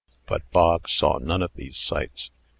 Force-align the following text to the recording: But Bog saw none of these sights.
But 0.25 0.49
Bog 0.49 0.89
saw 0.89 1.19
none 1.19 1.43
of 1.43 1.53
these 1.53 1.77
sights. 1.77 2.31